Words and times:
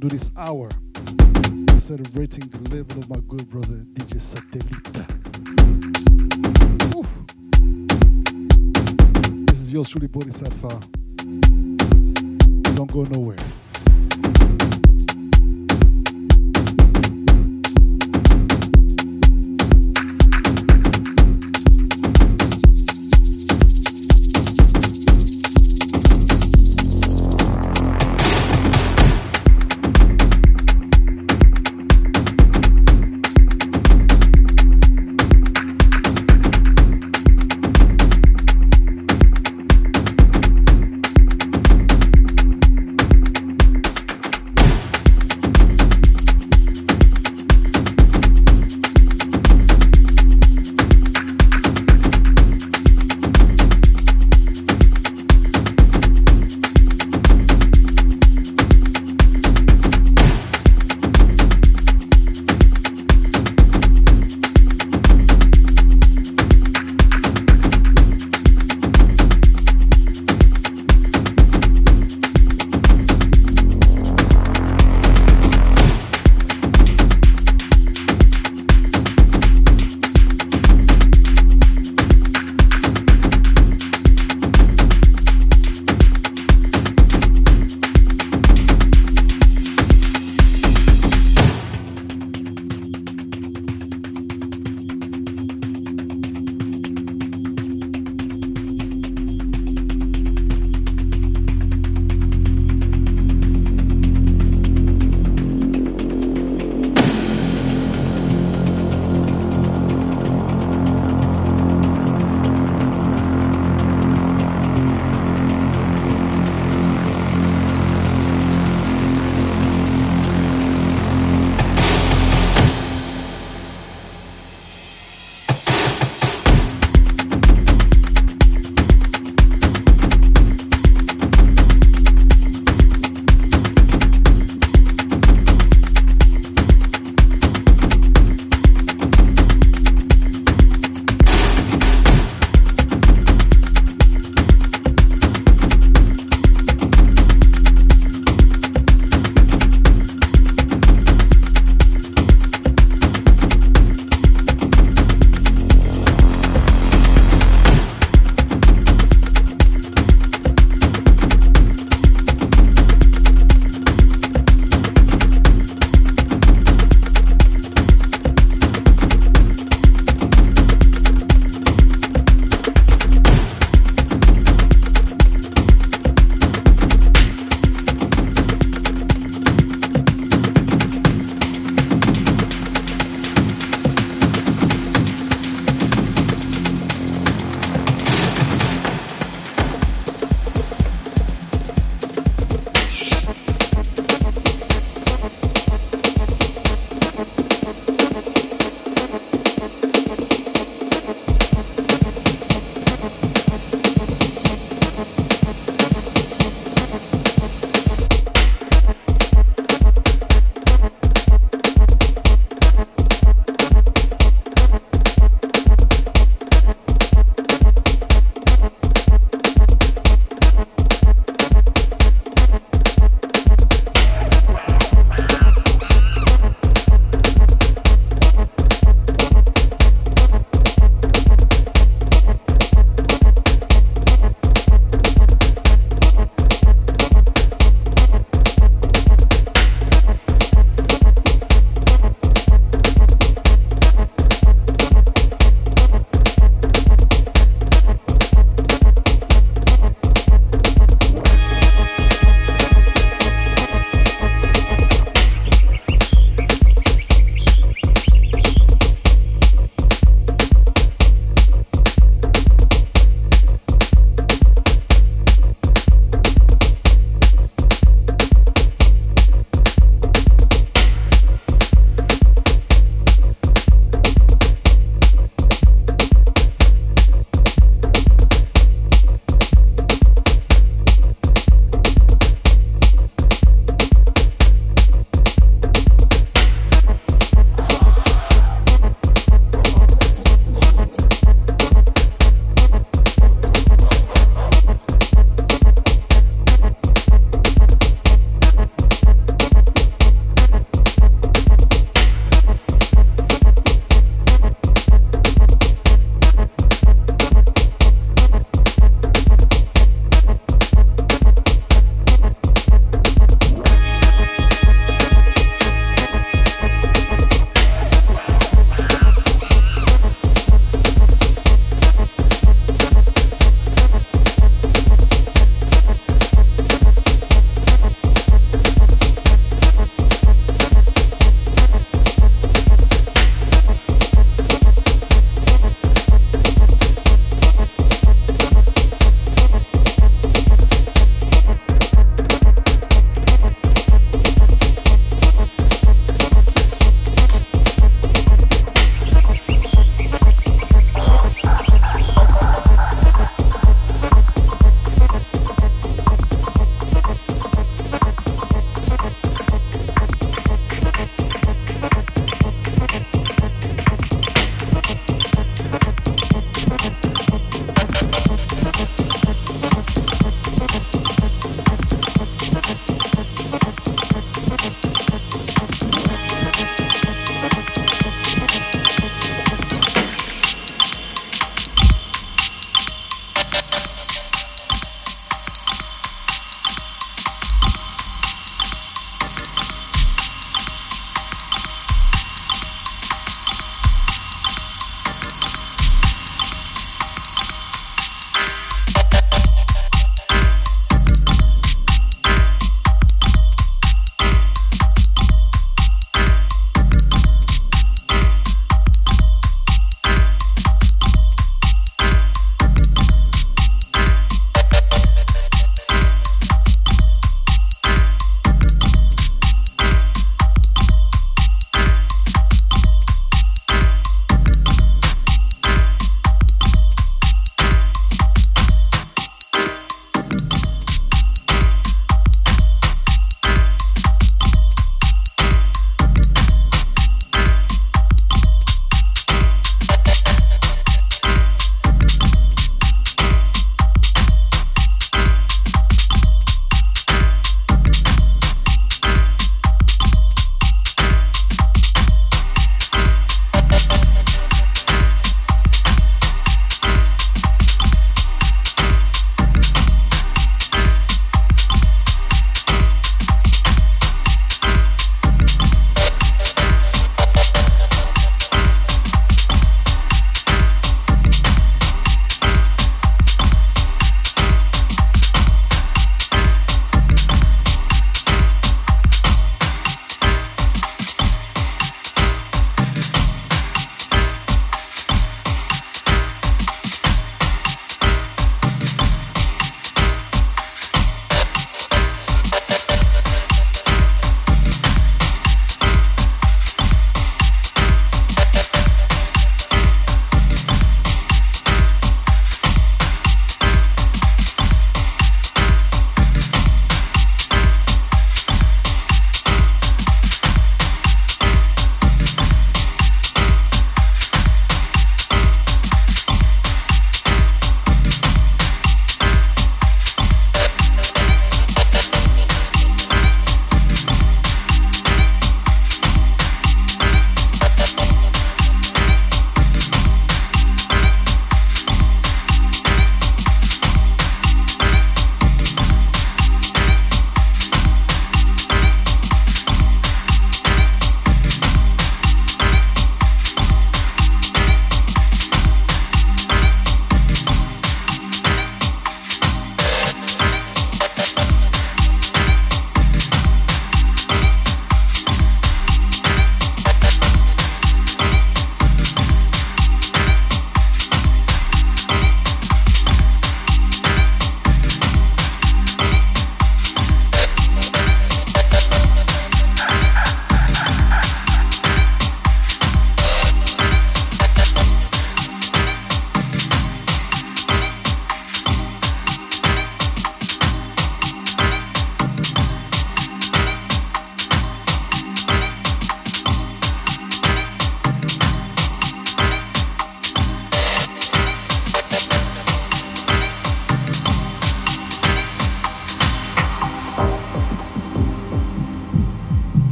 To 0.00 0.08
this 0.08 0.30
hour, 0.34 0.70
celebrating 1.76 2.48
the 2.48 2.74
level 2.74 3.02
of 3.02 3.10
my 3.10 3.20
good 3.28 3.46
brother 3.50 3.84
DJ 3.92 4.18
Satellita. 4.18 5.04
Woo. 6.94 7.04
This 9.44 9.60
is 9.60 9.72
yours 9.74 9.90
truly, 9.90 10.06
Bodhisattva. 10.06 10.80
Don't 12.76 12.90
go 12.90 13.02
nowhere. 13.02 13.36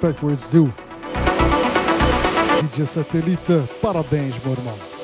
backwards 0.00 0.46
do. 0.48 0.72
DJ 2.62 2.86
Satelita, 2.86 3.68
parabéns, 3.80 4.34
meu 4.44 4.52
irmão. 4.52 4.99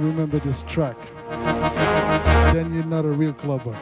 don't 0.00 0.08
remember 0.08 0.38
this 0.38 0.62
track, 0.62 0.96
then 2.54 2.72
you're 2.72 2.84
not 2.84 3.04
a 3.04 3.08
real 3.08 3.34
clubber. 3.34 3.76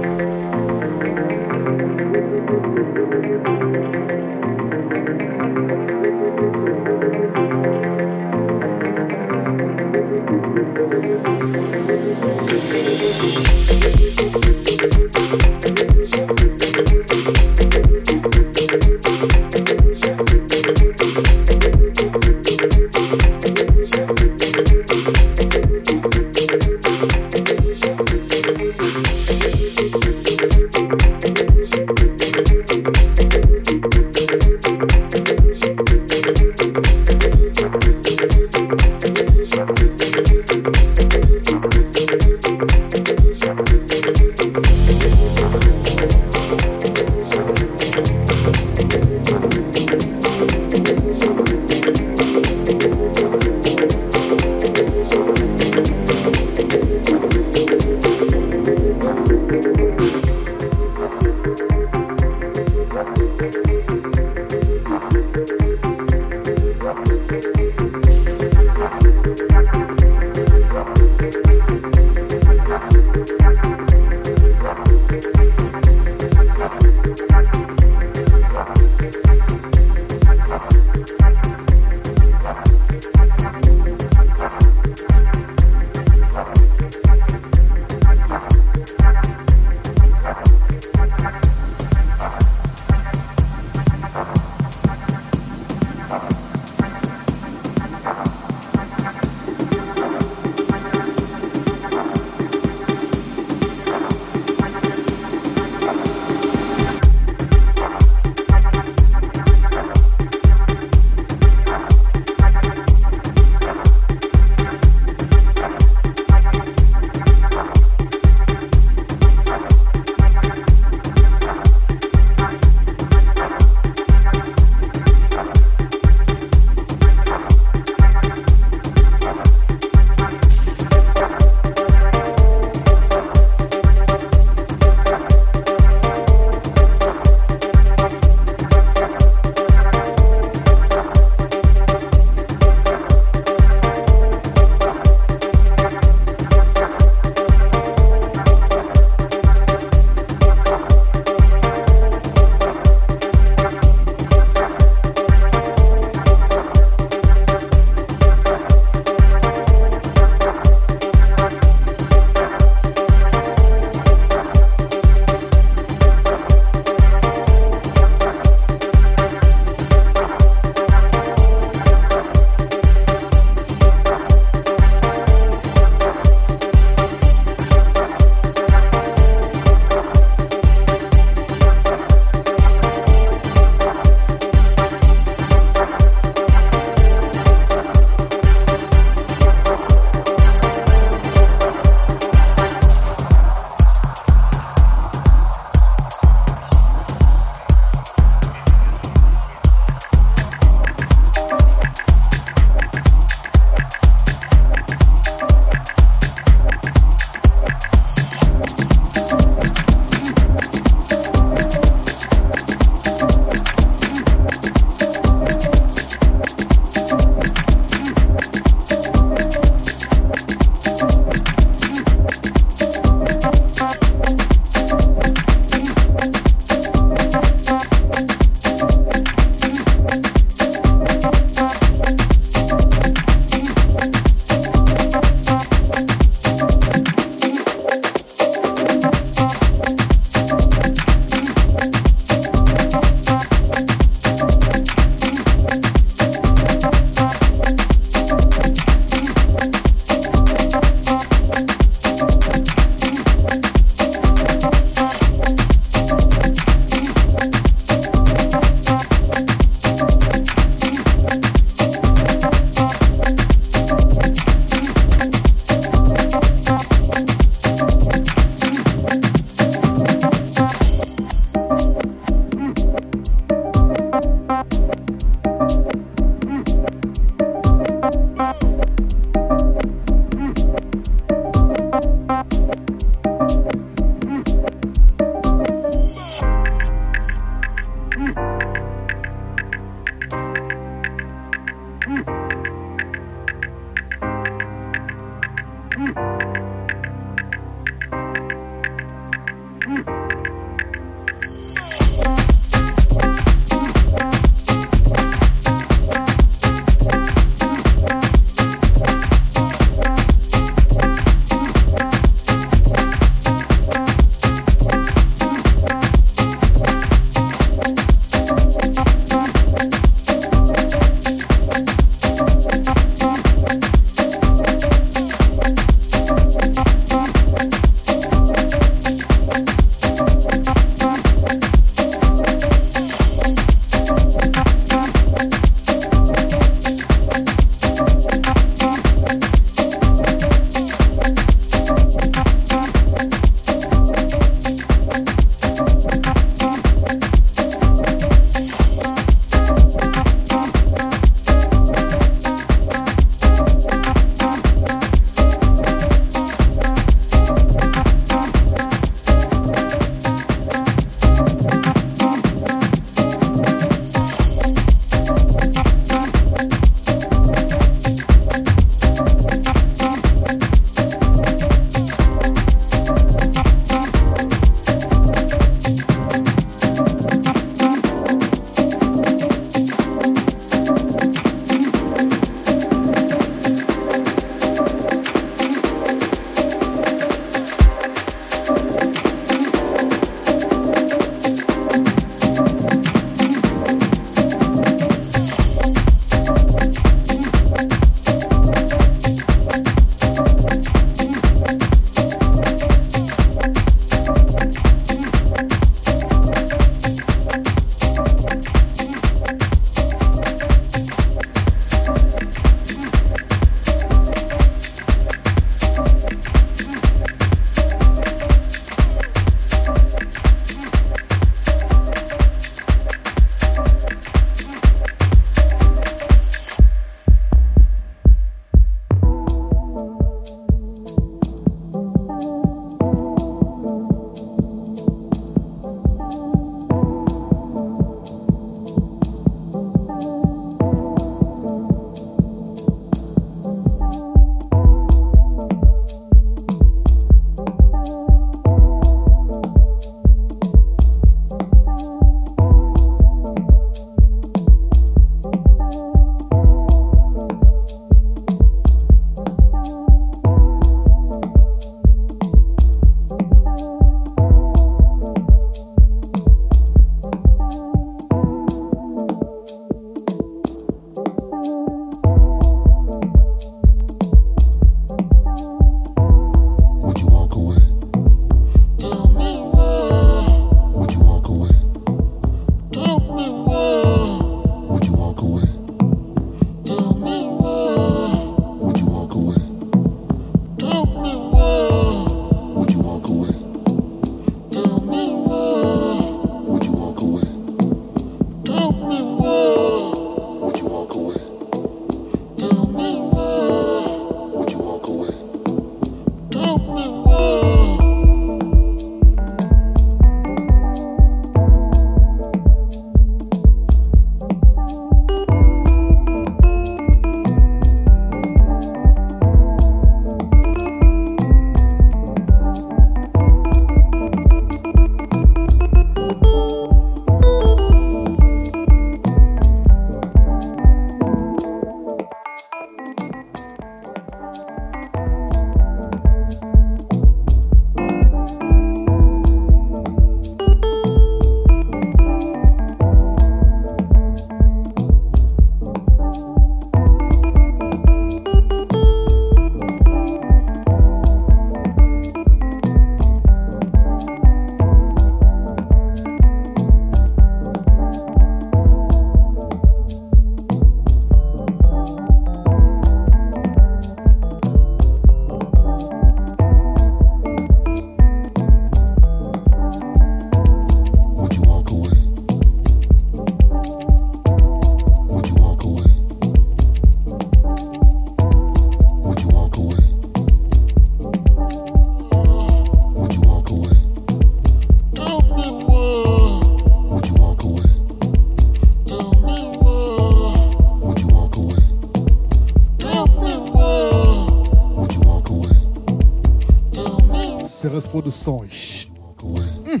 Produções. 597.82 599.08
Hum. 599.42 600.00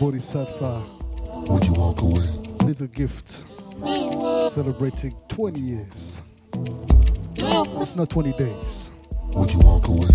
Bodhisattva. 0.00 0.82
Would 1.46 1.66
you 1.66 1.74
walk 1.74 2.00
away? 2.00 2.26
Little 2.64 2.86
Gift. 2.86 3.44
Celebrating 4.50 5.12
20 5.28 5.60
years. 5.60 6.22
It's 7.82 7.94
not 7.94 8.08
20 8.08 8.32
days. 8.32 8.90
Would 9.34 9.52
you 9.52 9.60
walk 9.60 9.88
away? 9.88 10.08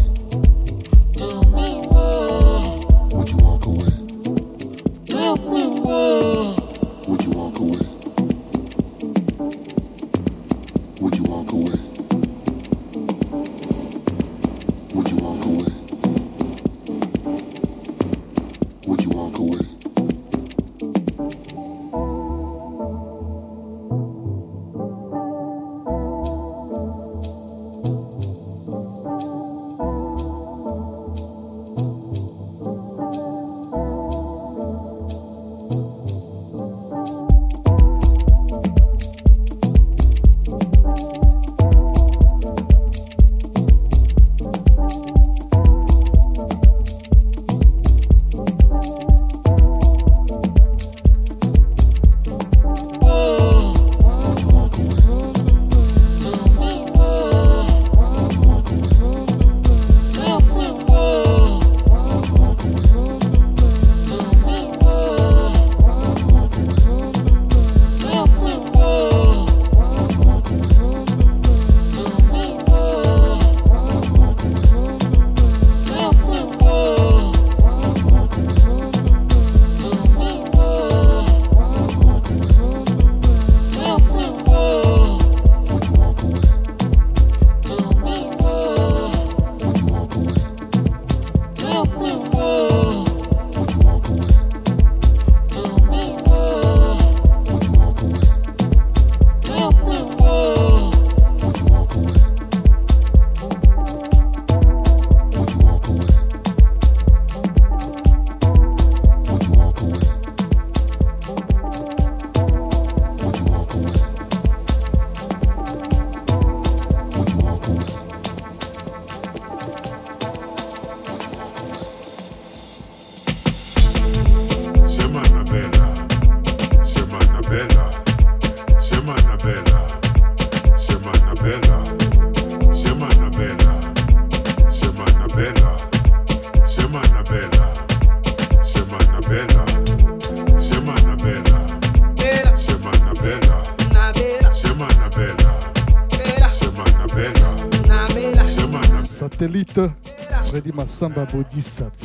Samba 151.04 151.26
Bodhisattva. 151.26 152.03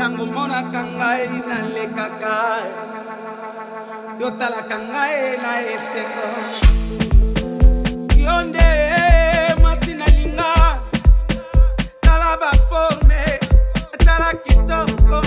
Ntango 0.00 0.24
monaka 0.32 0.80
ngai 0.96 1.28
nalekaka. 1.48 2.36
Yotalaka 4.20 4.76
ngai 4.88 5.36
na 5.44 5.52
esengo. 5.74 6.26
Yo 8.16 8.36
nde 8.48 8.68
mwasi 9.60 9.92
nalinga 10.00 10.80
tala 12.00 12.30
baforme 12.40 13.22
tala 14.04 14.32
kitoko 14.44 15.20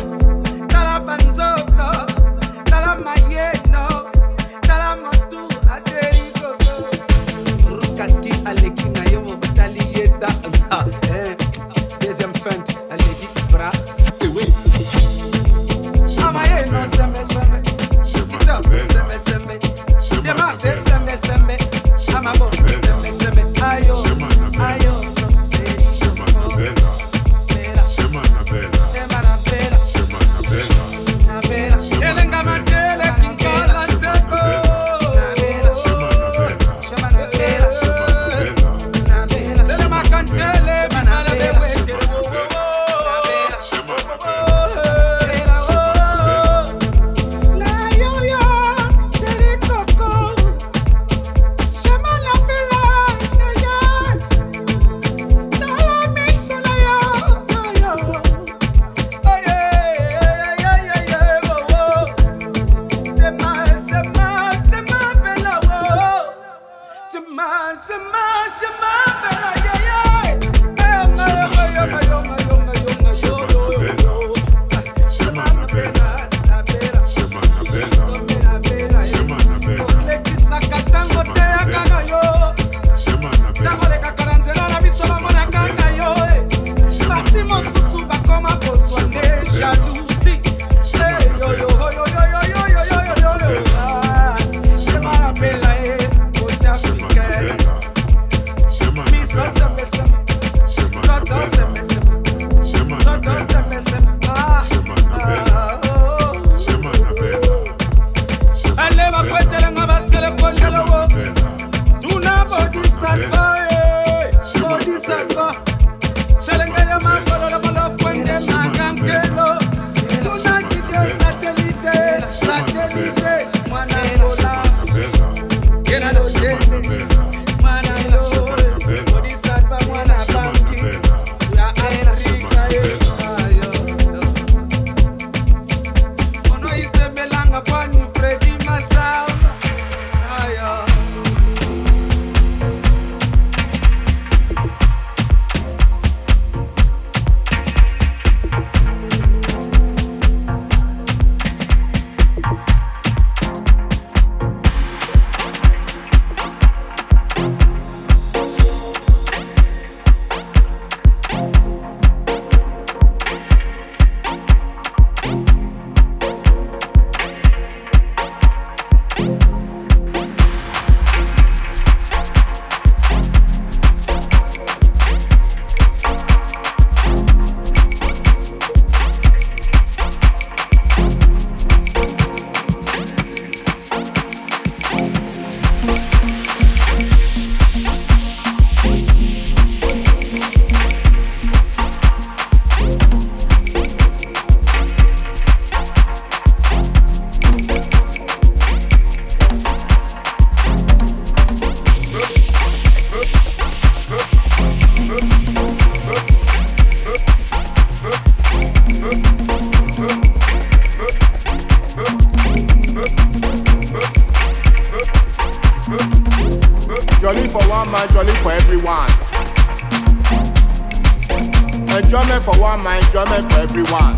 for 222.44 222.60
one 222.60 222.84
man, 222.84 223.04
enjoyment 223.06 223.52
for 223.52 223.60
everyone. 223.60 224.16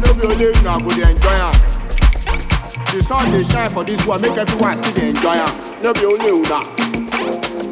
No 0.00 0.14
be 0.14 0.26
only 0.26 0.46
una 0.46 0.78
go 0.78 0.90
dey 0.94 1.10
enjoy 1.10 1.30
am. 1.30 1.54
The 2.92 3.02
sun 3.06 3.30
dey 3.32 3.42
shine 3.44 3.70
for 3.70 3.84
this 3.84 4.04
world, 4.06 4.22
make 4.22 4.36
everyone 4.36 4.78
still 4.78 4.94
dey 4.94 5.08
enjoy 5.10 5.34
am. 5.34 5.82
No 5.82 5.92
be 5.92 6.04
only 6.04 6.30
una. 6.30 7.70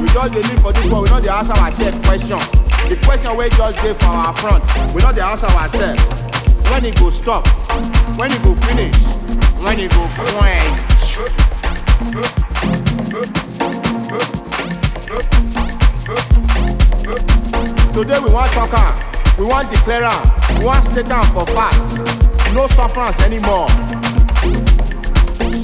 We 0.00 0.06
just 0.08 0.32
dey 0.32 0.42
live 0.42 0.60
for 0.60 0.72
this 0.72 0.90
world, 0.90 1.04
we 1.08 1.10
no 1.14 1.20
dey 1.20 1.28
ask 1.28 1.50
ourselves 1.50 1.98
question. 2.06 2.38
The 2.88 2.96
question 3.04 3.36
wey 3.36 3.48
just 3.50 3.76
dey 3.76 3.94
for 3.94 4.06
our 4.06 4.36
front, 4.36 4.62
we 4.94 5.00
no 5.02 5.12
dey 5.12 5.20
ask 5.22 5.44
ourselves. 5.44 6.02
When 6.70 6.84
e 6.84 6.90
go 6.92 7.10
stop? 7.10 7.46
When 8.18 8.30
e 8.32 8.38
go 8.38 8.54
finish? 8.66 8.96
When 9.62 9.80
e 9.80 9.88
go 9.88 10.06
quench? 10.14 11.16
Today 17.96 18.18
we 18.18 18.30
wan 18.30 18.46
talk 18.50 18.72
am, 18.74 18.94
we 19.38 19.44
wan 19.46 19.64
declare 19.70 20.04
am, 20.04 20.58
we 20.58 20.66
wan 20.66 20.82
state 20.84 21.10
am 21.10 21.24
for 21.32 21.46
fact. 21.46 21.78
No 22.52 22.66
sufferance 22.68 23.18
anymore. 23.22 23.68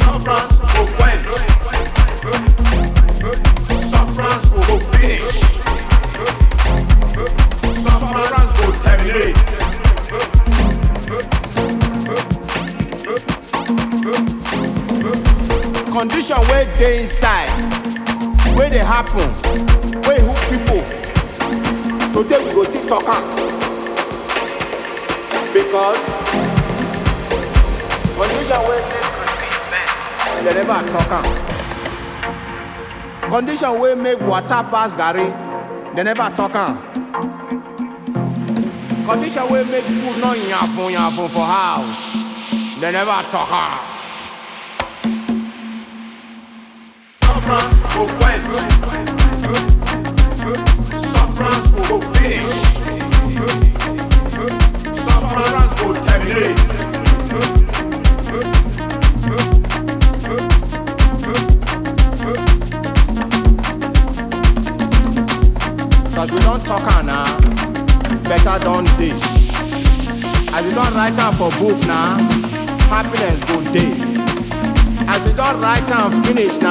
Sufferance 0.00 0.56
go 0.72 0.86
quench. 0.96 1.26
Sufferance 3.90 4.48
go 4.66 4.78
finish. 4.92 5.40
Sufferance 7.84 8.52
go 8.60 8.66
terminate. 8.82 9.36
condition 15.92 16.36
wey 16.48 16.64
dey 16.78 17.02
inside 17.02 17.50
wey 18.56 18.68
dey 18.70 18.78
happen 18.78 19.28
hook 19.34 20.04
people 20.04 20.41
today 22.12 22.38
we 22.44 22.52
go 22.54 22.64
still 22.64 22.86
talk 22.86 23.04
am. 23.08 23.22
Because 25.52 25.98
condition 28.16 28.60
wey 28.68 28.80
dey 30.42 30.52
dem 30.52 30.54
never 30.66 30.90
talk 30.90 31.12
am. 31.18 31.26
Condition 33.30 33.80
wey 33.80 33.94
make 33.94 34.20
water 34.20 34.62
pass 34.70 34.94
garri 34.94 35.28
dem 35.94 36.04
never 36.04 36.30
talk 36.36 36.54
am. 36.54 36.76
Condition 39.06 39.48
wey 39.50 39.64
make 39.64 39.84
food 39.84 40.18
no 40.20 40.34
yafun 40.34 40.92
yafun 40.92 41.28
for 41.30 41.46
house 41.46 42.14
dem 42.80 42.92
never 42.92 43.22
talk 43.30 43.50
am. 43.50 43.91
Write 71.10 71.34
for 71.34 71.50
book 71.58 71.76
now, 71.88 72.16
happiness 72.88 73.40
go 73.50 73.60
dey. 73.72 73.90
As 75.08 75.20
we 75.26 75.32
don 75.32 75.60
write 75.60 75.90
am 75.90 76.22
finish 76.22 76.46
now. 76.46 76.60